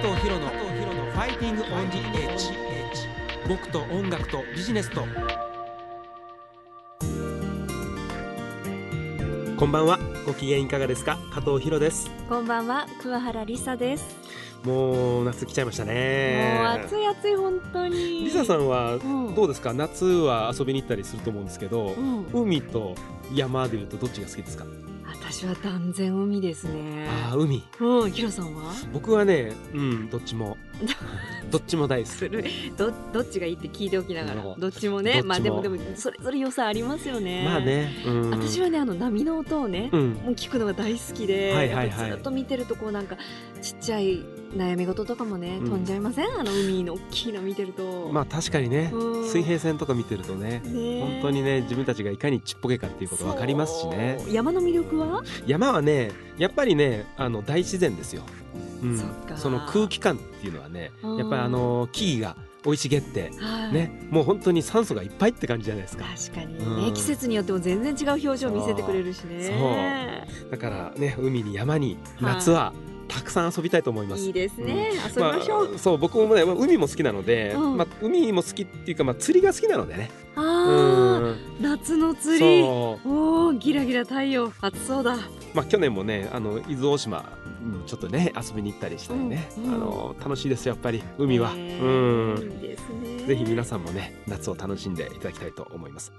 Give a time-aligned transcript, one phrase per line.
[0.00, 2.52] 藤博のファイティングオンジエッジ
[3.46, 5.02] 僕と音楽とビジネスと。
[9.58, 9.98] こんばんは。
[10.24, 11.18] ご機嫌いかがですか？
[11.34, 12.10] 加藤博です。
[12.30, 12.86] こんばんは。
[13.02, 14.16] 桑原理沙です。
[14.64, 18.24] もう夏来ちゃいましたもうね暑い暑い本当に。
[18.24, 19.34] リサさんはうん。
[19.34, 22.24] どうですか、夏は遊びに行ったりすると思うんですけど、うん。
[22.32, 22.94] 海と
[23.34, 24.64] 山でいうとどっちが好きですか、
[25.12, 27.08] 私は断然海ですね。
[27.08, 27.62] ああ海。
[27.80, 28.72] うんヒロさんは？
[28.92, 30.56] 僕はねうんどっちも。
[31.50, 32.12] どっちも大好き。
[32.12, 32.44] する
[32.76, 34.44] どどっちがいいって聞いておきながら。
[34.44, 34.68] うんど。
[34.68, 35.22] っちもね。
[35.22, 37.44] まあでもでもそれぞれ良さありますよね。
[37.44, 40.10] まあね、うん、私はねあの波の音をね、うん。
[40.10, 41.86] もう聞くのが大好きで、はいはいはい。
[41.88, 43.16] やっぱずっと見てるとこうなんか
[43.60, 45.70] ちっちゃい悩み事とかもね、うん。
[45.70, 46.26] 飛んじゃいません？
[46.38, 48.10] あの海の大きいの見てると。
[48.12, 49.24] まあ確かにねうん。
[49.24, 54.18] 水平線とか見てるとねね本当にね自分たちがいかにちっぽけかっていうこと分かりますしね。
[54.30, 55.22] 山の魅力は？
[55.46, 58.22] 山はねやっぱりねあの大自然ですよ、
[58.82, 58.98] うん。
[58.98, 59.04] そ
[59.36, 61.16] その空気感っていうのはねうん。
[61.16, 63.72] やっぱりあの木々が生い茂ってはい。
[63.72, 66.04] ねもう本当に酸素がいっぱいって感じじゃないですか。
[66.04, 66.94] 確かにね、うん。
[66.94, 70.26] 季節によっても全然違う表情を見せてくれるしね。
[70.50, 72.34] だからね海に山にはい。
[72.34, 72.72] 夏は
[73.10, 77.76] たくさん遊びたいと思います、いいですね、遊びましょう、あ、そう僕もねまあ海も好きなので、うん。
[77.76, 80.10] まあ、海も好きっていうか、まあ、釣りが好きなのでね。
[80.36, 81.62] あうーん。
[81.62, 82.62] 夏の釣り。
[82.62, 82.98] お
[83.48, 85.16] おギラギラ太陽暑そうだ。
[85.52, 87.24] まあ、去年もねあの伊豆大島
[87.60, 89.74] にちょっとね遊びに行ったりしたりね、うんうん。
[89.74, 92.52] あの楽しいですよやっぱり海は、ねうん。
[92.62, 93.26] いいですね。
[93.26, 96.12] ぜひ皆さんもね夏を楽しんでいただきたいと思います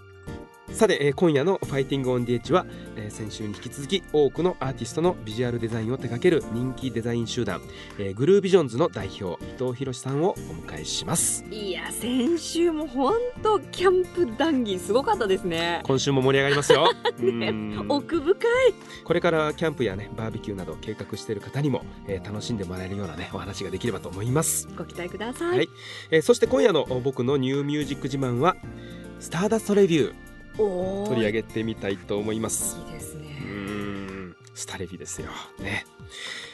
[0.73, 7.61] さて、えー今夜の「ファイティングオン DH は、えー先週に引き続き多くのアーティストのビジュアルデザインを手掛ける人気デザイン集団、
[7.99, 11.43] えーグルービジョンズの代表伊藤博さんをお迎えします。
[11.51, 15.81] いや先週も本当キャンプ談義すごかったですね。
[15.83, 17.85] 今週も盛り上がりますよ、ね うん。
[17.89, 18.73] 奥深い。
[19.03, 24.67] これからキャンプやねバーベキューなど計画している方にも、えー楽しんでもらえるようなねお話ができればと思います。
[24.77, 25.69] ご期待ください、はい。
[26.11, 28.55] えーそして今夜の僕のニューミュージック自慢は
[29.19, 30.13] スターダストレビュー
[30.57, 32.77] 取り上げてみたいと思います。
[32.87, 33.37] いいですね。
[33.41, 33.49] うー
[34.31, 35.29] んスタレビですよ。
[35.59, 35.85] ね、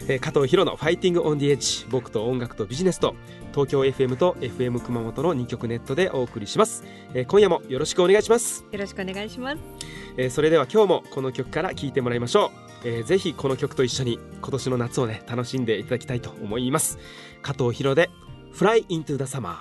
[0.08, 3.16] えー加藤博のファイティングオンディエッジ僕と音楽とビジネスと
[3.52, 9.58] 東京 FM と FM 熊本の2曲ネットでお送りします、えー今夜もよろしくお願いします、よろしくお願いします。
[10.18, 12.52] えーそれでは今日もこの曲から聴いてもらいましょ
[12.84, 17.00] う、えーぜひこの曲と一緒に今年の夏をね楽しんでいただきたいと思います。
[17.42, 18.10] 加藤博で
[18.54, 19.56] Fly into the Summer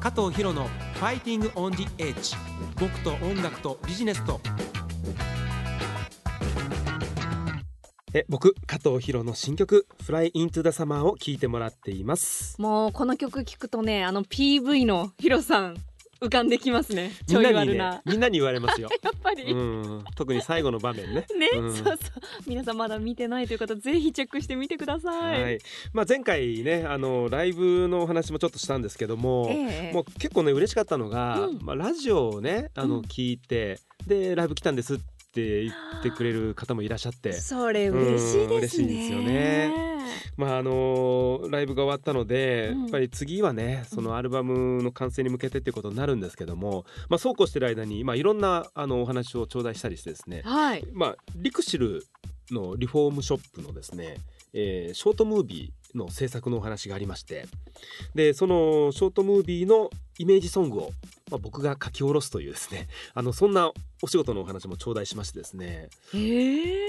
[0.00, 2.36] 加藤博のファイティングオンジエッジ
[2.80, 4.40] 僕と音楽とビジネスと。
[8.14, 12.60] え僕加藤博の新曲 Fly into the Summer を聴いてもらっています。
[12.62, 15.76] もうこの曲聞くとねあの PV のヒロさん
[16.20, 17.10] 浮かんできますね。
[17.26, 18.88] ちょみんなにな、ねみんなに言われますよ。
[19.02, 20.04] やっぱり、うん。
[20.16, 21.26] 特に最後の場面ね。
[21.38, 21.74] ね、うん。
[21.74, 21.96] そうそう。
[22.46, 25.58] 皆さんまだ見てないという方ぜひチェックしてみてください、はい。
[25.92, 29.92] まあ、前回ねあのライブのお話もちょっとしたんですけども、ええ。
[29.92, 31.58] もう結構ね嬉しかったのが、うん。
[31.62, 33.02] まあ、ラジオをねあの、うん。
[33.02, 34.98] 聞いてでライブ来たんですっ
[35.34, 37.32] て言ってくれる方もいらっしゃって。
[37.32, 38.46] それ嬉しいですね。
[38.46, 39.93] うん嬉しいですよね
[40.36, 42.80] まああのライブが終わったので、うん。
[42.82, 50.84] やっぱり次はねそのアルバムの完成に向けてっていうことになるんですけども、まあ、そうこうしてる間に、まあ、いろんなあのお話を頂戴したりしてですね、はい。
[50.92, 52.04] まあ、リクシル
[52.50, 54.18] のリフォームショップのですね、
[54.52, 57.46] えーショートムービーの制作のお話がありまして
[58.14, 60.92] でそのショートムービーのイメージソングを、
[61.30, 62.88] まあ、僕が書き下ろすというですね。
[63.14, 65.88] あのそんなお仕事のお話も頂戴しましてですね。
[66.14, 66.84] ええ。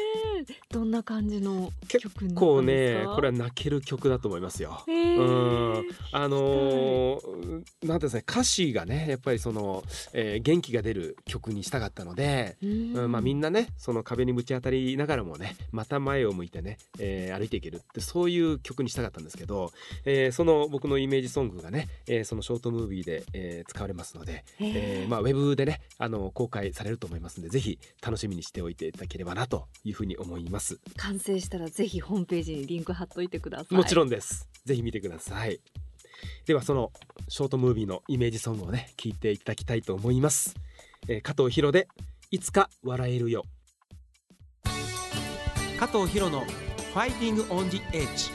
[0.69, 3.09] どんな感じの曲になったこうんですか？
[3.09, 4.83] ねこれは泣ける曲だと思いますよ。
[4.87, 5.15] へえ。
[5.17, 5.89] うん。
[6.11, 7.25] あのー
[7.55, 9.83] なんていうんですかね歌詞がねやっぱりその、
[10.13, 12.67] えー元気が出る曲にしたかったので、う
[13.07, 13.11] ん。
[13.11, 19.71] まあ、みんなねその壁にぶち当たりながらもねまた前を向いてね、えー歩いていけるってそういう曲にしたかったんですけど、
[20.03, 30.79] えーその僕のイメージソングがね、えーそのショートムービーで、えー使われますので、えーまあ、ウェブでねあの公開されると思いますのでぜひ楽しみにしておいていただければなというふうに思います。
[30.97, 34.47] 完成したらぜひホームページにリンク貼っといてくださいもちろんんです。
[34.65, 35.59] ぜひ見てください。
[36.45, 36.91] ではその
[37.27, 40.55] ショートムービーのイメージソングをね聞いていただきたいと思います。
[41.07, 41.87] えー加藤博で
[42.31, 43.43] いつか笑えるよ。
[45.79, 48.31] 加藤博のファイティングオンジエッジ。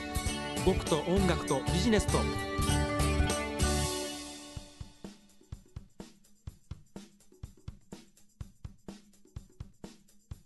[0.65, 2.50] 僕と音楽とビジネスと。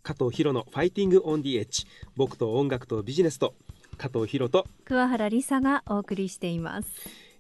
[0.06, 1.86] 加藤博のファイティングオンディエッジ。
[2.16, 3.56] 僕と音楽とビジネスと。
[3.98, 6.90] 加藤博と桑原理沙がお送りしています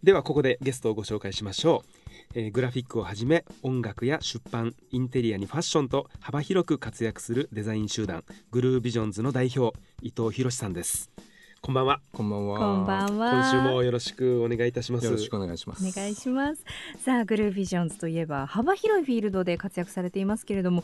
[0.03, 1.83] ではここでゲストをご紹介しましょ
[2.35, 11.11] う、えーグラフィックをはじめ音楽や出版インテリアにファッションと幅広く活躍するデザイン集団グルービジョンズの代表伊藤弘さんです
[11.61, 11.99] こんばんは。
[12.11, 12.59] こんばんは。
[12.59, 13.31] こんばんは。
[13.31, 15.05] 今週もよろしくお願いいたします。
[15.05, 15.83] よろしくお願いします。
[15.83, 16.63] お願いします。
[17.03, 20.83] さあ、グルービジョンズといえば幅広いフィールドで活躍されていますけれども、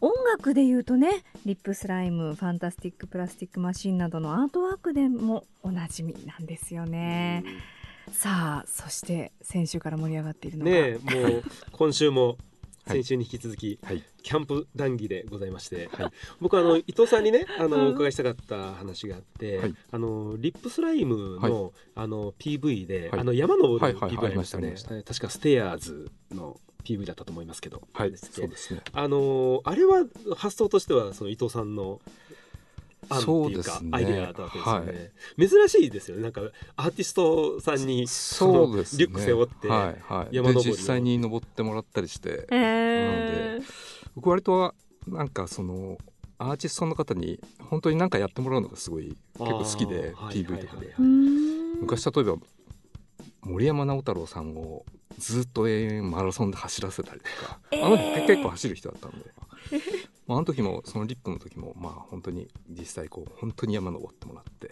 [0.00, 7.44] 音楽でいうとね、リップスライム、ファンタスティックプラスティックマシンなどのアートワークでもおなじみなんですよね。
[8.12, 11.42] さあ、そして先週から盛り上がっているのが、ねもう
[11.72, 12.38] 今週も
[12.86, 12.98] はい。
[12.98, 14.02] 先週に引き続き、はい。
[14.22, 16.12] キャンプ談義でございまして、はい。
[16.40, 17.86] 僕あの伊藤さんにねあの、うん。
[17.88, 19.74] お伺いしたかった話があって、はい。
[19.92, 23.20] あのリップスライムの,、あの PV で、はい。
[23.20, 24.74] あの山登る PV ありましたね、
[25.06, 26.39] 確かステアーズの
[26.84, 28.16] PV だったと思いますけど、はい。
[28.16, 28.80] そうですね。
[28.92, 30.04] あのあれは
[30.36, 32.00] 発想としてはその伊藤さんの
[33.08, 33.90] 案っていうかそうですね。
[33.92, 36.22] アイデアだったわけですよね、珍しいですよね。
[36.22, 36.42] なんか
[36.76, 38.98] アーティストさんにそうですね。
[38.98, 40.36] リュック背負ってはいはい。
[40.36, 40.62] 山登りを。
[40.62, 43.64] で実際に登ってもらったりして、えー、
[44.14, 44.74] 僕割とは
[45.06, 45.98] なんかその
[46.38, 50.78] アーティストの方に本当に何かやってもらうのがすごい結構好きで PV とかで。
[50.78, 50.94] はいはいはい。
[50.98, 51.04] うー
[51.78, 51.80] ん。
[51.82, 52.36] 昔例えば
[53.42, 54.84] 森山直太朗さんを
[55.18, 57.84] ずっと永遠マラソンで走らせたりとか、えー。
[57.84, 59.26] あの人結構走る人だったんで、
[60.26, 64.70] まあ、あの時もそのリップの時もまあ本当に実際こう本当に山登ってもらって。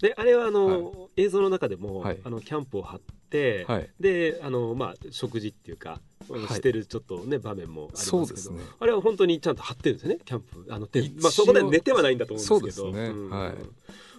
[0.00, 2.20] であれはあの、映像の中でも、はい。
[2.22, 3.00] あのキャンプを張っ
[3.30, 3.90] て、はい。
[3.98, 6.46] であの、まあ、食事っていうか、はい。
[6.46, 8.26] してるちょっとね場面もありますけど。
[8.26, 8.62] そうですね。
[8.78, 10.66] あれは本当にちゃんと張ってるんですよねキャンプ。
[10.70, 12.86] あのテまあ、そこで寝てはないんだと思うんですけど。
[12.86, 13.26] そうですね。
[13.26, 13.30] ん。
[13.30, 13.54] はい。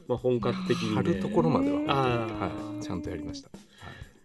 [0.09, 2.51] まあ、本格的に、ね、貼るところまでは、は
[2.81, 3.49] い、ちゃんとやりました、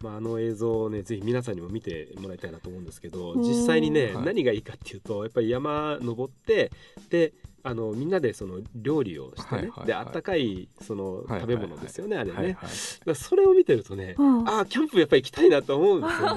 [0.05, 4.25] まあ、あの映像をねぜひ皆さんにも見てもらいたいなと思うんですけど実際にね、はい。
[4.27, 6.71] 何がいいかっていうとやっぱり山登って
[7.09, 9.87] であのみんなでその料理をしてね、はいはいはい。
[9.87, 14.47] であったかいそのはい食べ物ですよね、あれね、はいはいそれを見てるとね、うん。
[14.47, 16.37] ああキャンプやっぱり行きたいなと思うんですよ、 だか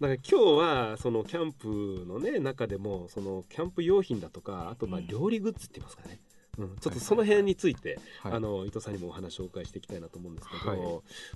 [0.00, 5.06] ら今日はそのキャンプのね中でもそのキャンプ用品だとかあとまあうん。
[5.08, 6.18] 料理グッズって言いますかね、うん、
[6.56, 8.32] ちょっとその辺について、はい。
[8.32, 10.78] あの伊藤さんにもお話をお伺いしていきたいなと思うんですけど、はい。
[10.78, 10.84] ま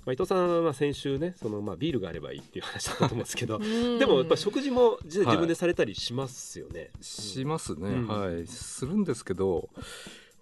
[0.07, 3.99] あ、伊藤さんはまあ先週ねそのまあビールがあればいいっていう話だったと思うんですけど うん。
[3.99, 6.91] でもやっぱ食事も自分でされたりしますよね？
[7.01, 8.07] しますね、うん。
[8.07, 8.47] はい。
[8.47, 9.69] するんですけど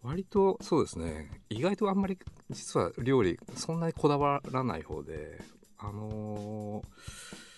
[0.01, 1.31] 割とそうですね。
[1.49, 2.17] 意外とあんまり
[2.49, 5.41] 実は料理そんなにこだわらない方で
[5.77, 7.53] あのー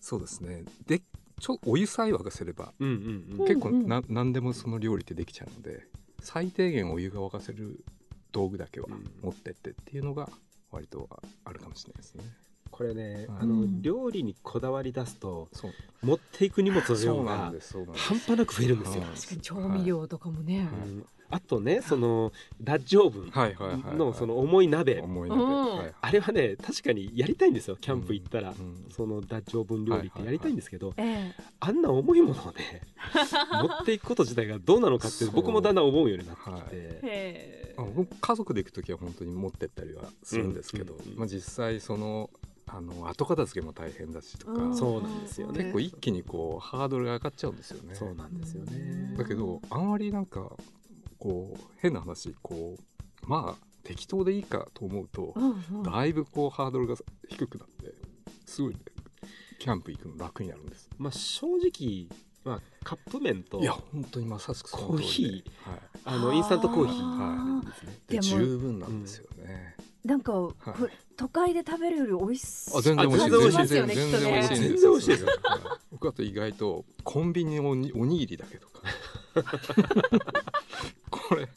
[0.00, 0.64] そうですね。
[0.86, 1.02] で
[1.40, 3.44] ちょお湯さえ沸かせればうんうんうん。
[3.44, 5.86] ん結構な、何でもその料理ってできちゃうので
[6.26, 7.84] 最低限お湯が沸かせる
[8.32, 9.08] 道具だけはうん。
[9.22, 10.28] 持ってってっていうのが
[10.72, 11.08] 割と
[11.44, 12.24] あるかもしれないですね。
[12.72, 13.38] これね、うん。
[13.38, 15.72] あの料理にこだわり出すとそう。
[16.02, 17.52] 持っていく荷物の量が
[17.94, 19.02] 半端なく増えるんですよ。
[19.02, 19.10] はい。
[19.14, 23.20] 確かに調味料とかもね、はいうんあとねそのダッジオーブ
[23.94, 25.02] ンのその重い鍋。
[26.00, 28.86] あれはね確かにやりたいんですよキャンプ行ったら、うん。
[28.90, 32.82] そのダッジオーブン料理ってやりたいんですけど、えあんな重いものをね
[33.62, 37.74] 持っていくこと自体がどうなのかって僕もだんだん思うようになってきて、
[38.20, 42.30] 家族で行く時は本当に持ってったりはするんですけど、まあ、実際その
[42.68, 44.76] あの後片付けも大変だしとか、うん。
[44.76, 45.58] そうなんですよね。
[45.60, 47.94] 結構一気にこうハードルが上がっちゃうんですよね。
[47.94, 49.14] そうなんですよね。
[49.16, 50.52] だけどあんまりなんか
[51.18, 55.82] こう変な話こうまあ適当でいいかと思うと、うんうん。
[55.84, 56.96] だいぶこうハードルが
[57.28, 57.94] 低くなって
[58.44, 58.80] すごい、ね、
[59.58, 60.88] キャンプ行くの楽になるんです。
[60.98, 62.08] まあ正直、
[62.44, 67.98] まあ、カップ麺といや本当にまさしくコーヒはい、あのインスタントコーヒーあですね。
[68.08, 69.76] で十分なんですよね。
[70.04, 73.30] なんか、これ都会で食べるより美味しいあ全然美味しい。
[73.30, 75.34] 全然美味しいますよね全然美味しいんです全然美味しいですはい。
[75.90, 78.82] 僕あと意外とコンビニのおにおにぎりだけとか
[81.10, 81.48] これ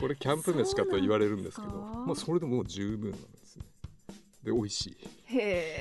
[0.00, 3.64] これキャンプ飯かと言われるんですけどまあそれでもう十分なんですね。
[4.42, 4.96] で美味しい。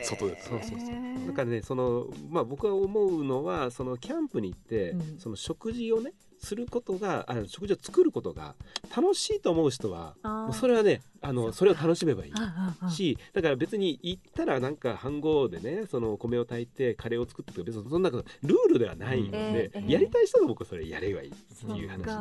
[0.04, 1.28] 外でそうそうそう。
[1.28, 5.20] だからねそのまあ僕は思うのはそのキャンプに行って、うん。
[5.20, 6.14] その食事をね
[6.44, 8.56] することがあ食事を作ることが
[8.96, 12.92] 楽しいと思う人はもうそれはねあのそれを楽しめばいい。
[12.92, 19.84] しだから別に行ったらなんか飯盒でねそのお米を炊いてカレーを作ってとか別にそんなことルールではないので、ええ。
[19.88, 22.12] やりたい人が僕はそれやればいいっていう話で。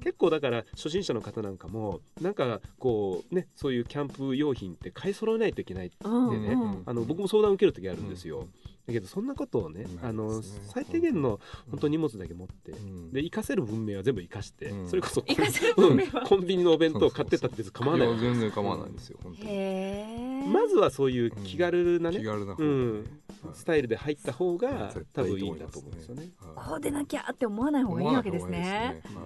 [0.00, 6.82] 結構だから初心者の方なんかもなんかこうねそういうキャンプ用品って買い揃えないといけないうんでね、うん。
[6.86, 8.48] あの僕も相談を受ける時あるんですよ、うん
[8.86, 10.60] だけどそんなことをね、ないあのですね。
[10.66, 13.12] 最低限の本当に荷物だけ持って、うん。
[13.12, 14.88] で活かせる文明は全部活かして、うん。
[14.88, 16.20] それこそ活かせる 文明は。
[16.20, 18.10] うんコンビニのお弁当買ってったって別に構わない。
[18.10, 20.52] や全然構わないんですよ本当に。
[20.52, 22.94] まずはそういう気軽なね、気軽な方がねうん。
[22.98, 23.54] はい。
[23.54, 26.32] スタイルで入った方が絶多対いいと思います分いいんだと思うんですよね。
[26.38, 26.68] はい。
[26.68, 29.02] こうでなきゃって思わない方がいいわけですね。
[29.14, 29.20] ま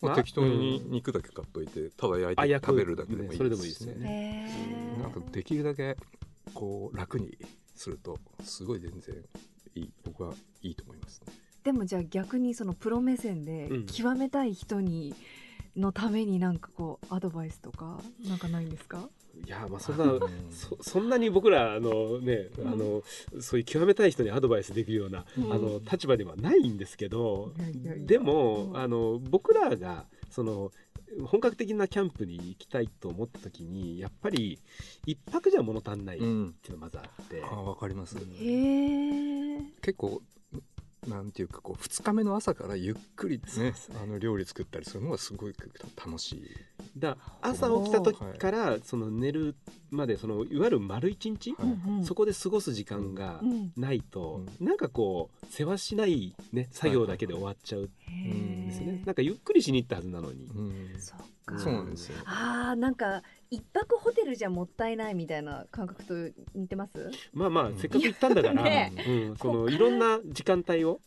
[0.00, 3.36] まああ、適当に肉だけ買っといてただ焼いて食べるだけでもいいね。
[3.36, 4.96] それでもいいですよね。
[5.00, 5.96] なんかできるだけ
[6.54, 7.36] こう楽に
[7.78, 9.14] するとすごい全然
[9.74, 11.32] いい僕はいいと思いますね。
[11.64, 15.14] でもじゃあ逆にそのプロ目線でうん極めたい人に
[15.76, 19.08] のためになんかこうアドバイスとかなんかないんですか？
[19.46, 20.20] いやまあそんなうん。
[20.50, 23.02] そそんなに僕らあのね、あの
[23.40, 25.52] そういう極めたい人にアドバイスできるような、うん。
[25.52, 27.52] あの立場ではないんですけど、
[27.98, 28.76] でも、うん。
[28.76, 30.72] あの僕らがその
[31.26, 34.60] 本格的なキャンプに行きたいと思った時にやっぱり
[35.06, 38.16] 一泊じゃ物足んないっていううんのがまずあって、あわかります。
[38.16, 40.22] うんへえ結構
[41.06, 45.54] なんていうかこう2日目の朝からゆっくりねあの料理作ったりするのがすごい
[45.96, 46.42] 楽しい。
[46.96, 49.54] だ朝起きた時からその寝る
[49.90, 51.66] までそのいわゆる丸一日、は
[52.02, 52.04] い。
[52.04, 61.00] そこで過ごす時間がうんないと、うなんかこう世話しない、ね、作業だけで終わっちゃうへんですよね、えなんかゆっくりしに行ったはずなのに、うん。
[61.00, 61.58] そっか。
[61.58, 62.18] そうなんですよ。
[62.26, 66.14] あーなんか一泊ホテルじゃもったいないみたいな感覚と
[66.54, 67.10] 似てます？
[67.32, 67.78] まあまあうん。
[67.78, 71.00] せっかく行ったんだから、ねうん、そのいろんな時間帯を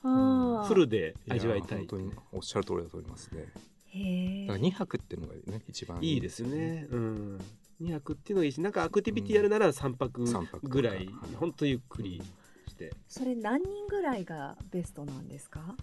[0.68, 3.46] フルでや味わいたい本当におっしゃる通りだと思いますね。
[3.94, 7.40] へえだから2泊っていうのがね一番いいですよね、うん、
[7.82, 11.10] 2泊っていうのがいいしなんかアクティビティやるなら3泊三泊ぐらいはい。
[11.40, 12.24] ほんとゆっくり
[12.68, 15.76] して、それ何人ぐらいがベストなんですか？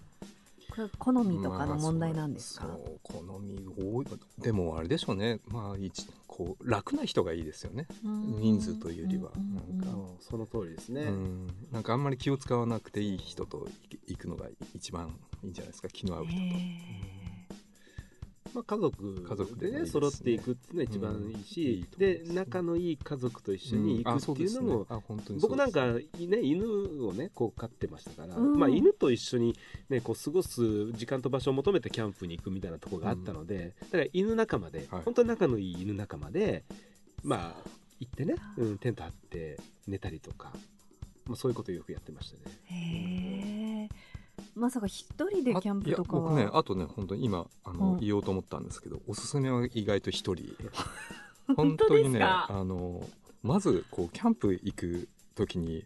[0.97, 4.05] 好みとかの問題なんですか、まあそうそう好み多い。
[4.39, 5.39] でもあれでしょうね。
[5.47, 7.87] まあ一こう楽な人がいいですよね。
[8.05, 8.39] うん。
[8.39, 9.31] 人数というよりは。
[9.35, 11.47] なんかうんその通りですね、うん。
[11.71, 13.67] なんかあんまり気を使わなくていい人と
[14.07, 15.89] 行くのが一番いいんじゃないですか。
[15.89, 17.18] 気の合う人と、へ
[18.53, 25.41] まあ、家族家族でねでもいいですね揃っていくっていうのが一番いいし、うんいいと思いで仲のいい家族と一緒に行あくっていうのも、あ本当にそうです。
[25.41, 26.03] 僕なんか、ね、
[26.41, 28.57] 犬をねこう飼ってましたから、うん。
[28.57, 29.55] まあ、犬と一緒に、
[29.89, 35.01] ね、こう過ごす時間と場所を求めてキャンプに行くみたいなところがあったので、だから犬仲間で、はい。
[35.03, 36.63] 本当に仲のいい犬仲間で
[37.23, 40.51] まあ行ってね、うん、テント張って寝たりとか、
[41.25, 42.55] まあ、そういうことをよくやってましたね。
[42.71, 43.68] えへえ
[44.59, 47.99] まさか一人でキャンプとかあいや僕はねあとね本当に今あの、うん。
[47.99, 50.55] 言おうと思ったんですけどおすすめは意外と一人。
[51.55, 52.47] 本当ですか？
[52.49, 53.07] あの
[53.41, 55.85] まずこうキャンプ行く時に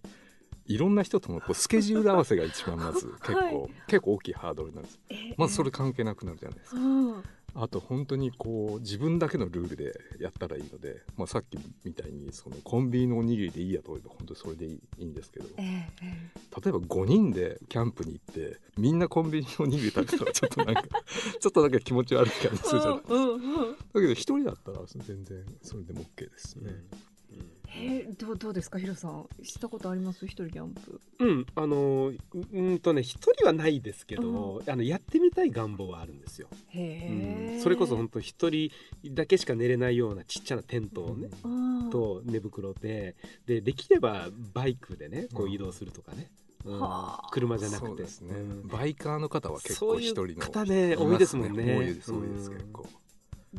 [0.65, 3.69] いろんな人とのこうスケジュール合わせが一番まず結構、 はい。
[3.87, 4.99] 結構大きいハードルなんです。
[5.09, 6.81] えまずそれ関係なくなるじゃないですか。
[6.81, 7.23] うん
[7.55, 20.83] あと本当にこう自分だけのルールでやったらいいので、まあ、さっきみたいにそのコンビニのおにぎりでいいやと思えば本当にそれでいいんですけどえええ例えば5人でキャンプに行ってみんなコンビニのおにぎり食べたらちょっとなんか
[21.39, 23.71] ちょっとなんか気持ち悪い感じするじゃないですか、うんうんうん。
[23.71, 26.71] だけど一人だったら全然それでも OK ですね、
[27.75, 28.77] えー、どうどうですか？
[28.79, 30.25] ヒロさんしたことあります？
[30.25, 31.01] 一人キャンプ。
[31.19, 32.17] うん、あのう
[32.53, 36.47] うんとね一人はないですけど、あのやってみたい願望はあるんですよ。
[36.69, 37.61] へえ、うん。
[37.61, 38.69] それこそ本当一人
[39.11, 41.89] だけしか寝れないようなちっちゃなテントをね、うん。
[41.89, 43.15] と寝袋で
[43.45, 46.29] でできればバイクでねこう移動するとかね、
[46.65, 46.79] うん。
[46.79, 47.29] はあ。
[47.31, 47.87] 車じゃなくて。
[47.87, 48.67] そうですね、うん。
[48.67, 51.77] バイカーの方は結構そういう一人の方ねいます多いですもんね。
[51.77, 52.57] 多いです多いですうん。
[52.57, 52.85] 結構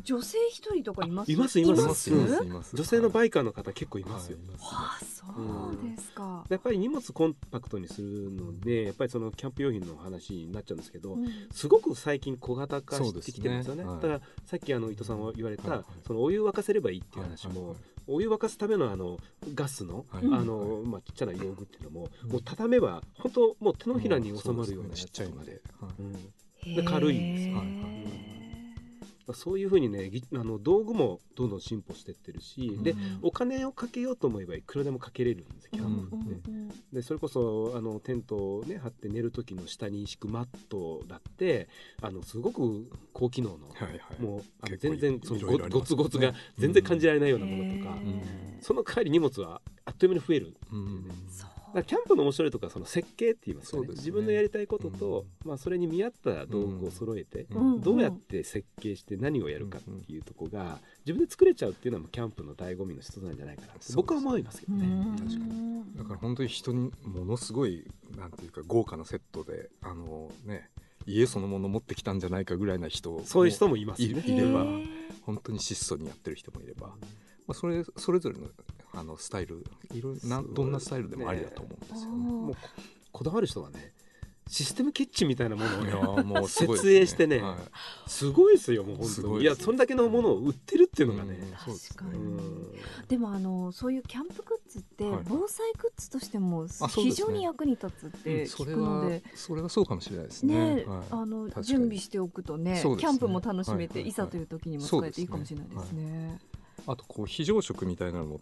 [0.03, 1.29] 女性一人とかいます？
[1.29, 1.81] あいますいます。
[1.81, 2.43] いまいますすいます。
[2.43, 2.75] います。
[2.75, 4.37] 女性のバイイカーの方結構いますよ。
[4.61, 11.27] あそうですか、やっぱり荷物コンパクトにするのでやっぱりそのキャンプ用品の話になっちゃうんですけど、うん。
[11.51, 13.83] すごく最近小型化してきてるんですよね。
[13.83, 15.87] はいだからさっきあの伊藤さんが言われた、はいはい。
[16.05, 19.17] そのお湯沸かせればいいっていう話も、はいはいお湯沸かすためのあの
[19.55, 20.23] ガスの、はい。
[20.25, 22.31] あのまあ、ちっちゃな用具っていうのも、うん。
[22.33, 27.57] もう畳めば本当もう手のひらに収まるようなやつちっちゃいとかで軽いんですよ。
[27.57, 28.34] はいはい
[29.33, 32.83] そういうふうにねぎあの道具もどんどん進歩してってるし、うん。
[32.83, 36.49] でうんお金をかけようと思えばいくらでもかけれるんですキャンプって。
[36.49, 41.67] うんうんでそれこそあのテントをね張って寝る時の下に敷くマットだって
[42.01, 44.21] あのすごく高機能の、はいはい。
[44.21, 45.97] もうあの全然そのいろいろありますね。
[45.97, 50.55] ゴツゴツが全然感じられないようなものとか、へーその代わり荷物はあっという間に増える。
[50.71, 51.05] うん。
[51.29, 51.49] そう。
[51.49, 53.87] だからキャンプの面白いところはその設計って言いますかね。
[53.87, 53.93] ね。
[53.93, 57.81] 自分のやりたいことと、まあ、それに見合った道具を揃えて、うん。
[57.81, 63.93] どうやって設計して何をやるかっていうところが自分で作れちゃうっていうのはもうキャンプの醍醐味の一つなんじゃないかなって。
[63.93, 64.85] 僕は思いますけどね。
[64.85, 65.15] うん。
[65.17, 65.29] 確
[65.97, 67.85] かだから本当に人にものすごい
[68.17, 70.69] なんていうか豪華なセットであのね
[71.05, 74.07] 家そのもの持ってきたんじゃないかぐらいな人そういう人もいますね。
[74.07, 74.65] いれば
[75.21, 76.95] 本当に質素にやってる人もいれば、ま
[77.49, 78.47] あ、それそれぞれの
[78.95, 82.17] あのスタイルいろいろなどんなスタイルでもありだと思うんですよね。
[82.17, 82.57] もうこ
[83.11, 83.93] こだわる人はね
[84.47, 88.09] システムキッチンみたいなものをねいやーもう設営してねはい。
[88.09, 89.41] すごいですよもう本当に。
[89.41, 92.19] いやそんだけのものを売ってるっていうのがね、確かに。
[92.19, 92.73] うん。
[93.07, 95.19] でもあのそういうキャンプグッズってはい。
[95.27, 100.75] 防災グッズとしても非常に役に立つって聞それはくので、それはそうかもしれないですね。
[100.75, 100.85] ね。
[100.85, 101.03] はい。
[101.09, 104.09] あの準備しておくとねキャンプも楽しめて、はいはいはい。
[104.09, 106.39] いざという時にも使えていいかもしれないですね。
[106.87, 108.39] あとこう非常食みたいなのも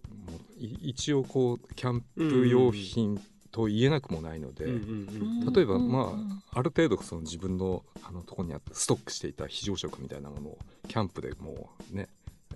[0.59, 3.21] 一応こうキャンプ用品
[3.51, 6.13] と言えなくもないので、うんうん例えばうんま
[6.51, 10.57] あある程度その自分のあのところにあってストックしていた非常食みたいなものを
[10.87, 12.07] キャンプでもうね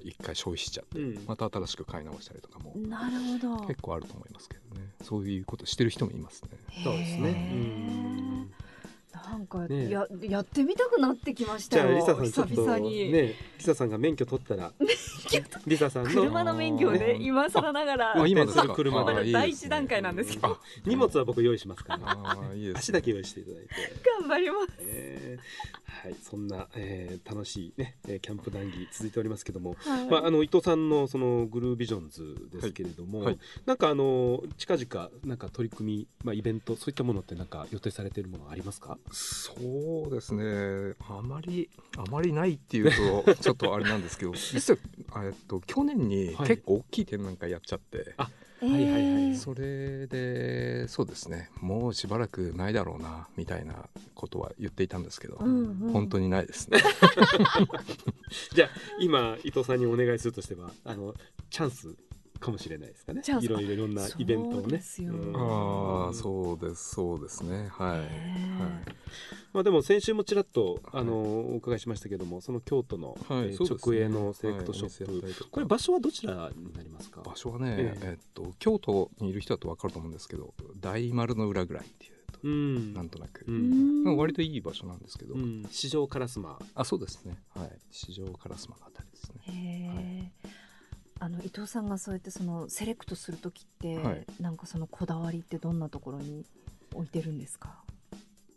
[0.01, 1.25] 一回消費しちゃって、うん。
[1.27, 2.74] また新しく買い直したりとかも。
[2.75, 3.67] なるほど。
[3.67, 4.88] 結構あると思いますけどね。
[5.03, 6.50] そういうことしてる人もいますね。
[6.84, 7.29] そうですね。
[7.29, 7.60] へうー。
[8.44, 8.51] ん
[9.25, 14.71] なんか、ねややってみたくなってきましたよじゃあリサさんちょっと久々に、ねリサさんが免許取ったら。
[15.65, 16.09] リサさんの。
[16.09, 17.24] 車の免許をねうん。
[17.24, 18.21] 今更ながら。
[18.21, 18.63] あ今ですか。
[18.63, 20.47] 運転する車でまだあいいですね第一段階なんですけど。
[20.47, 22.38] あ荷物は僕用意しますから、
[22.75, 23.69] 足だけ用意していただいて。
[24.21, 24.67] 頑張ります。
[24.81, 25.38] え。
[25.39, 30.05] ーはい、そんな、えー楽しいね、えーキャンプ談義続いておりますけども、はい。
[30.07, 33.27] まあ、あの伊藤さんのそのグルービジョンズですけれども、はい。
[33.27, 38.97] はいなんかあの近々なんか取り組み、まあ、イベントそういったものってなんか予定されているものありますか？
[39.11, 40.95] そうですね。
[41.07, 44.73] あまりあまりないっていうと ちょっとあれなんですけど実
[45.11, 46.47] はえっと去年にはい。
[46.47, 48.29] 結構大きい展覧会やっちゃって、あ
[48.61, 49.35] えーはいはいはい。
[49.35, 51.49] それでそうですね。
[51.61, 55.91] もうしばらくないだろうなみたいなことは言っていたんですけど、うんうん。
[55.91, 56.79] 本当にないですね。
[58.53, 61.13] じゃあ今伊藤さんにお願いするとしてはあの
[61.49, 61.95] チャンス
[62.38, 63.22] かもしれないですかね。
[63.25, 64.67] いろいろいろんなイベントをね。
[64.77, 65.13] ですよ。
[65.13, 65.36] うん。
[65.36, 67.67] ああそうですそうですね。
[67.72, 68.10] はい、はい。
[69.53, 71.01] まあ、でも先週もちらっとはい。
[71.01, 73.58] あのお伺いしましたけどもその京都の、はいね。
[73.60, 77.22] 直営のセレクトショップ、はいこれ場所はどちらになりますか？
[77.22, 82.94] 場所はね、えええっと京都にいる人だと分かると思うんですけど大丸の裏ぐらいっていうと、うん。
[82.94, 90.37] なんとなく、ううん割といい場所なんですけど、うん、市場烏丸あそうですねはい市場烏丸のあたりですねへー
[91.19, 94.25] あの伊藤さんがそうやってそのセレクトする時って、はい。
[94.39, 96.45] なんかそのこだわりってどんなところに
[96.93, 97.83] 置いてるんですか、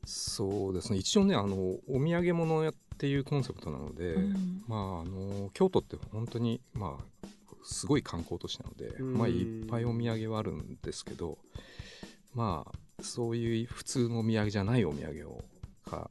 [0.04, 0.98] そうですね。
[0.98, 1.56] 一応ねあの
[1.88, 4.62] お土産物屋っていうコンセプトなので、うん。
[4.68, 7.26] まああの京都って本当にまあ
[7.62, 9.14] すごい観光都市なので、うん。
[9.18, 11.38] まあいっぱいお土産はあるんですけど
[12.34, 15.42] まあそういう普通のお土産じゃないお土産を
[15.90, 16.10] が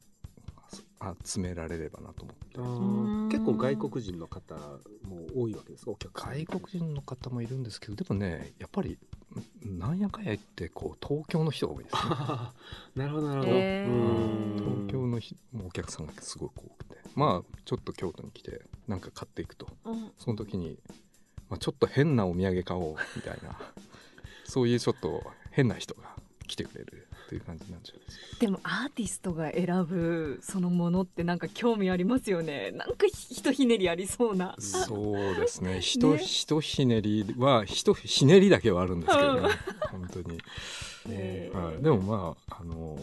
[1.24, 3.36] 集められればなと思って。
[3.36, 8.98] 結構外国人の方も多いわけですか外国人の方もいるんですけどでもねやっぱり
[9.62, 12.02] なんやかんや言ってこう東京の人が多いですね。
[12.96, 13.88] なるほどなるほど、へー。
[13.88, 14.86] うん。
[14.86, 16.96] 東京のひお客さんがすごく多くて。
[17.14, 19.68] まあちょっと京都に来てなんか買っていくと。
[19.84, 20.12] うん。
[20.18, 20.78] その時に、
[21.48, 23.58] まあ、ちょっと変なお土産買おうみたいな
[24.44, 28.24] そういうちょっと変な人が来てくれるという感じなんじゃないですか。
[28.40, 32.72] でもアーティストが選ぶそのものってなんか興味ありますよね。
[32.72, 34.56] なんかひひとひねりありそうな。
[34.58, 35.78] そうですね。
[35.80, 39.48] ひとひとひねりはひとひねりだけはあるんですけどね。
[39.92, 40.40] 本当に、
[41.08, 42.98] へーはい、でもまああの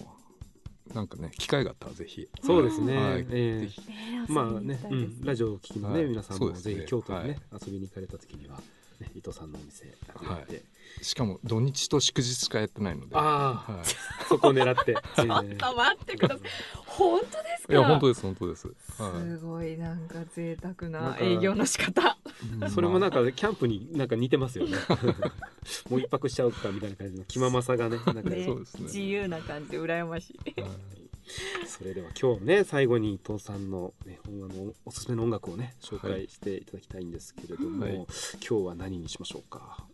[0.93, 2.27] なんかね機会があったらぜひ。
[2.43, 3.21] そうですね、はい。
[3.21, 3.59] ええ。
[3.61, 3.81] ぜひ。
[3.87, 6.09] えーまあねうん、ラジオを聞きのね、はい。
[6.09, 6.75] 皆さんもそうですね。
[6.75, 8.61] ぜひ京都にね、遊びに行かれた時には、
[8.99, 10.63] ね、伊藤さんのお店行って、
[11.01, 13.15] しかも土日と祝日しかやってないので。
[13.15, 13.85] ああはい、
[14.27, 16.49] そこを狙って、え ちょっえと待ってください。
[16.85, 17.73] 本当ですか？
[17.73, 22.17] いや本当です本当です、はすごいなんか贅沢な営業の仕方。
[22.65, 24.77] い、 それもなんかかキャンプになんか似てますよね。
[25.89, 28.29] もう一泊しちゃおうかみたいな感じの気ままさがねなんか。
[28.29, 28.83] ねそうですね。
[28.83, 31.06] 自由な感じで羨ましい
[31.67, 37.95] それでは今日ね最後に伊藤さんの,、ね、本あのおすすめの音楽をね紹介していただきたいんですけれども、はい。
[37.95, 38.05] 今
[38.39, 39.85] 日は何にしましょうか？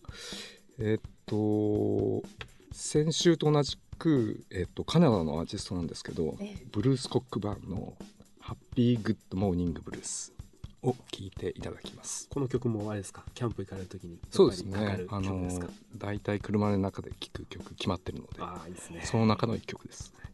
[0.80, 2.24] えっと
[2.72, 6.68] 先週と同じく、えっと、カナダのアーティストなんですけどええ。
[6.72, 7.96] ブルース・コックバーンの
[8.40, 10.34] 「Happy Good Morning Blues」
[10.82, 12.28] を聴いていただきます。
[12.30, 13.24] この曲もあれですか？
[13.34, 15.06] キャンプ行かれる時にそうですね。
[15.10, 15.70] あのる曲ですか？
[15.98, 19.02] 大体車の中で聴く曲決まってるのでああいいですね。
[19.06, 20.33] その中の一曲です、はい、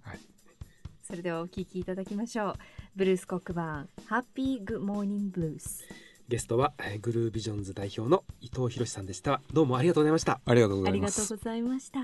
[1.10, 2.54] それではお聞きいただきましょう。
[2.96, 5.84] ブルース・コックバーン Happy Good Morning Blues
[6.28, 9.42] ゲストはえーグルービジョンズ代表の伊藤弘さんでした。
[9.52, 10.40] どうもありがとうございました。
[10.46, 12.00] ありがとうごありざいますがとうございました。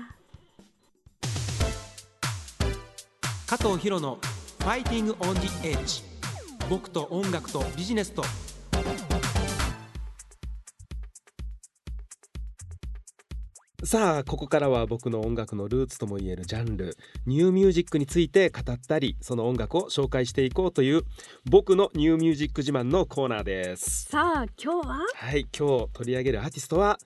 [3.46, 4.18] 加藤博の
[4.58, 6.02] 「ファイティング・オン・ジ・エッジ」
[6.68, 8.24] 僕と音楽とビジネスと
[13.86, 21.02] さあここからは僕の音楽のルーツともいえるジャンルニューミュージックについて語ったりその音楽を紹介していこうという
[21.48, 24.06] 僕のニューミュージック自慢のコーナーです。
[24.06, 26.50] さあ今日ははい今日取り上げるアー。
[26.50, 26.98] ティストは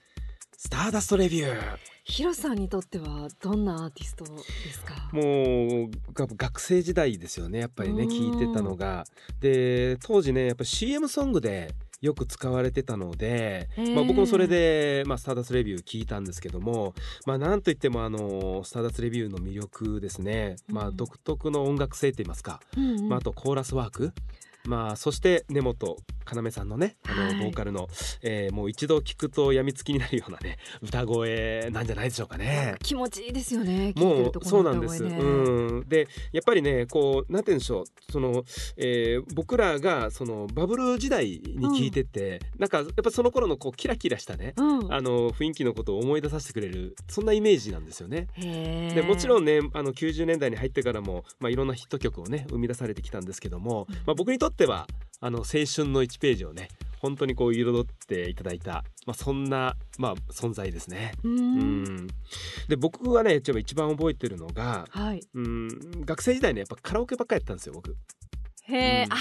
[0.56, 1.58] スターダストレビュー。
[2.04, 4.30] ヒロさんにとってはどんなアーティストで
[4.72, 5.10] すか？
[5.12, 8.08] もうが学生時代ですよねやっぱりねうん。
[8.08, 9.04] 聞いてたのが。
[9.38, 16.94] で当時ねやっぱ CM ソングでよく使われてたので、まあ、僕もそれで、まあ、スターダストレビュー聞いたんですけども、
[17.26, 22.60] まあ、なんといってもあのスターダストレビューの魅力ですね、まあ、うん独特の音楽性といいますか、
[23.08, 24.12] まあ、あとコーラスワーク、
[24.64, 25.96] まあ、そして根本
[26.32, 27.34] 要さんのねあの、はい。
[27.36, 27.88] ボーカルの、
[28.22, 32.74] えーもう一度聞くとやみつきになるようなね 歌声なんじゃないでしょうかね。
[32.82, 35.04] 気持ちいいですよねもうそうのなんです。
[35.04, 38.44] うん、でやっぱりねこうなんて言うんでしょうその、
[38.76, 44.92] えー僕らがそのバブル時代に聞いてて、なんかやっぱその頃のこうキラキラしたね、うん。
[44.92, 48.28] あの雰囲気のことを思い出させてくれるそんなイメージなんですよね。
[48.36, 54.86] でもちろんねあの90年代に入ってからも、まあ、いろんなヒット曲をね生み出されてきたんですけども、まあ、僕にとっては
[55.20, 56.68] あの青春の1ページをね
[57.00, 61.12] 本当にこう彩っていただいた、まあ、そんな、まあ、存在ですね。
[61.24, 61.82] ううん。
[61.84, 62.06] ん。
[62.68, 65.20] で僕がね一番覚えてるのがはい。
[65.34, 65.68] うん
[66.04, 67.96] 学生時代ねやっぱカラオケばっかりやったんですよ僕。
[68.64, 69.12] へえ、うん。
[69.12, 69.16] あ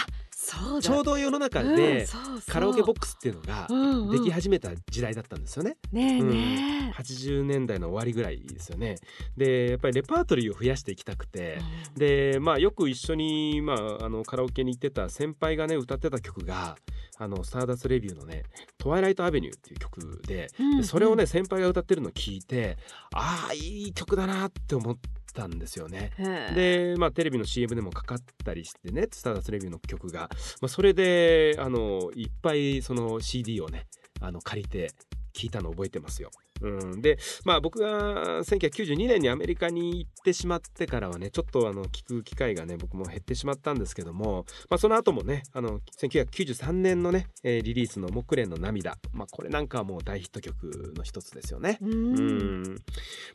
[0.81, 2.07] ちょうど世の中うんで
[2.47, 4.11] カラオケボックスっていうのがうんうん。
[4.11, 5.77] でき始めた時代だったんですよね。
[5.91, 6.29] ねえうん。
[6.29, 8.95] ね80年代の終わりぐらいですよね。
[9.37, 11.59] でやっぱりレパートリーを増やしていきたくて。
[11.97, 16.77] え、でまあよく一緒に、まあ、あのカラオケに行ってた先輩がね歌ってた曲が
[17.17, 18.43] あのスターダストレビューのね
[18.79, 22.77] 「トワイライト・アベニュー」っていう曲でうんでそれをね先輩が歌ってるのを聞いて
[23.13, 24.97] ああいい曲だなって思っ
[25.31, 26.11] たんですよね。
[26.55, 30.29] で、まあ、テレビの CM でもかかったりしてねスターダストレビューの曲が、
[30.61, 33.87] まあ、それであのいっぱいその CD をね
[34.21, 34.91] あの借りて
[35.33, 36.29] 聞いたの覚えてますよ。
[36.61, 51.77] うん、でまあ僕が1992年にアメリカに行ってしまってからはねちょっとあの聞く機会がね僕も減ってしまったんですけども、まあ、その後もねあの1993年のね、えーリリースの「木蓮の涙」まあ、これなんかはもう大ヒット曲の一つですよね。
[51.81, 52.63] ううん。
[52.63, 52.75] ん。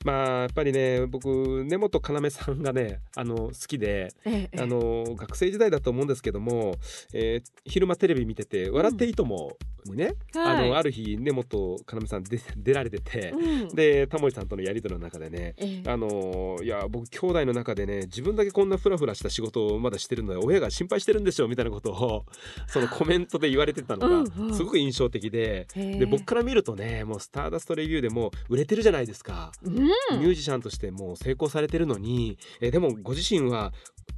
[0.04, 4.60] まあやっぱりね僕根本要さんがねあの好きでええ。
[4.60, 6.74] あの学生時代だと思うんですけども、
[7.12, 9.56] えー昼間テレビ見てて「笑っていいとも」
[9.92, 10.64] にね、はい。
[10.64, 13.68] あのある日根本要さんで出られてて、うん。
[13.68, 15.90] でタモリさんとのやり取りの中でねええ。
[15.90, 22.24] あのいや僕兄弟の中でね自分だけこんなフラフラした仕事をまだしてるので親が心配してるんでしょみたいなことを
[22.68, 24.48] そのコメントで言われてたのうんうん。
[24.48, 25.66] がすごく印象的で。
[25.74, 25.98] へえ。
[25.98, 29.74] で僕から見るとねもうスターダストレビューでもう売れてるじゃないですか、うん。
[29.74, 33.72] ミュージシャンとしてもう成功されてるのにえでもご自身は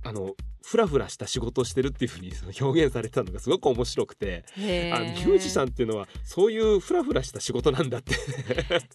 [0.04, 0.34] あの
[0.66, 4.60] フラフラした仕事をしてるっていうふうにその表現されてたのがすごく面白くて、あ
[4.98, 8.16] のミュージシャンっていうのはそういうフラフラした仕事なんだって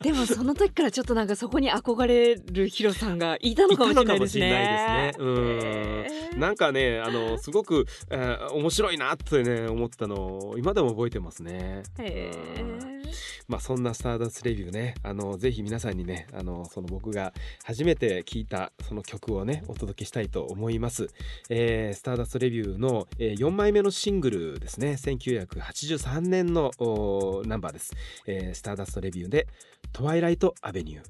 [0.01, 4.51] でもその時からちょっとなんかそこに憧れるヒロさんがいたのかもしれないですね。
[4.51, 5.13] ないね。
[5.17, 11.84] うんなんかねあのすごく、えー面白いなってね思ったのを今でも覚えてますね。
[11.99, 13.00] へうんえ
[13.47, 14.95] まあそんなスターダストレビューね。
[15.04, 21.08] あのぜひ皆さんにねあのその僕が初めて聴いたその曲をねお届けしたいと思います、
[21.50, 24.91] えースターダストレビューの、えー4枚目のシングルですね。
[25.00, 27.93] 1983年のおナンバーです、
[28.26, 29.47] えースターダストレビューで
[29.93, 31.04] 「トワイライト・アベニュー」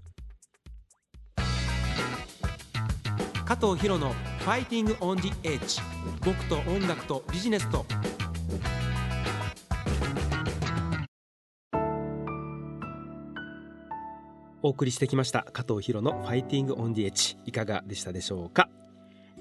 [3.46, 5.82] 加藤博の「ファイティング・オン・ジ・エッジ」
[6.24, 7.86] 僕と音楽とビジネスと。
[14.64, 18.70] お送りしてきました加藤博の「ファイティング・オン・ディ・エッジ」いかがでしたでしょうか？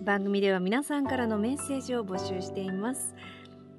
[0.03, 3.15] 番組では皆さんからのメッセージを募集しています。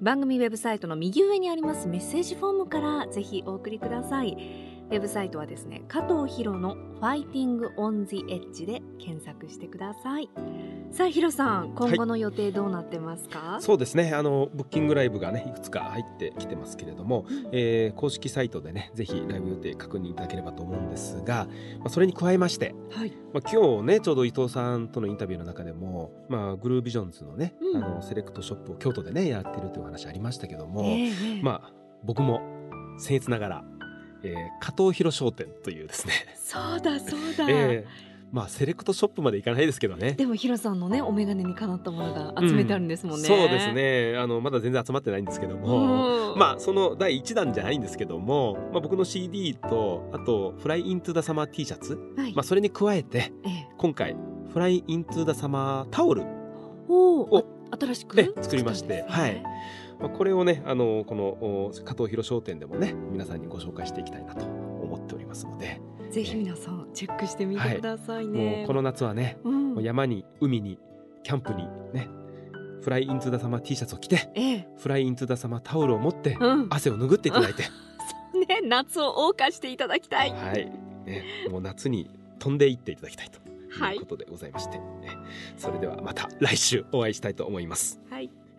[0.00, 4.36] 番組ウェブサイトの右上にありますメッセージフォームからぜひお送りください。
[4.92, 10.28] ウェブサイトはですね加藤博のファイティングオンジエッジで検索してください。
[10.90, 14.12] さあヒロさん今後の予定どうなってますか、そうですね。
[14.12, 21.46] あのブッキングライブがねいくつか入ってきてますけれども、えー公式サイトでねぜひライブ予定確認いただければと思うんですが、
[21.78, 23.12] まあ、それに加えまして、はい。
[23.32, 27.82] まあ、今日ねちょうど伊藤さんとのインタビューの中でも、まあ、グルービジョンズのね、うん。
[27.82, 31.42] あのセレクトショップを京都でねやってるというお話ありましたけども、ええええ。
[31.42, 31.72] まあ
[32.04, 32.42] 僕も
[33.00, 33.64] 僭越ながら、
[34.24, 40.12] えー加藤博商店というですね、そうだそうだ、 えーまあセレクトショップまでいかないですけどね。
[40.12, 44.16] でもヒロさんのねお眼鏡にかなったものが集めてあるんですもんね、そうですね。
[44.16, 52.32] あのまだ全然集まってないんですけども、うんまあその第1弾じゃないんですけども、まあ、僕の CD とあと「Fly Into the Summer T シャツ、はい。
[52.34, 53.68] まあ、それに加えてええ。
[53.76, 54.16] 今回
[54.50, 56.22] 「Fly Into the Summer タオル」
[56.88, 57.44] おおを
[57.78, 59.44] 新しくね作りまして作ったんですね
[60.02, 68.62] まあ、これをねあのこのお加藤ヒロ商店でもね皆さんにご紹介していきたいなと思っておりますので、ぜひ皆さんチェックしてみてくださいもね。
[68.64, 69.74] うこの夏はね、うん。
[69.74, 70.78] もう山に海に
[71.22, 72.08] キャンプにね。
[72.82, 77.62] フライ・イントゥ・ダ・サマー T シャツを着てええ、 Fly Into the Summer タオルを持ってうん、汗を拭っていただいて、
[78.34, 80.32] そうね、夏を謳歌していただきたい。
[80.32, 80.66] はい、
[81.06, 82.10] ね、もう夏に
[82.40, 83.38] 飛んでいっていただきたいと
[83.78, 83.94] はい。
[83.94, 84.84] いうことでございまして、ね。
[85.56, 88.01] それではまた来週お会いしたいと思います。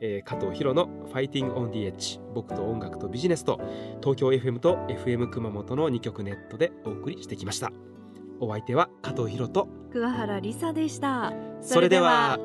[0.03, 3.59] はい、えー加藤ヒロの「Fighting on the Edge」僕と音楽とビジネスと
[4.01, 7.71] 東京 FM と FM 熊本の2局ネットでお送りしてきました
[8.39, 11.31] お相手は加藤博と桑原理沙でした。
[11.61, 12.39] それでは